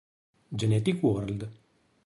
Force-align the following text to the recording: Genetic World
Genetic 0.57 0.97
World 1.03 1.45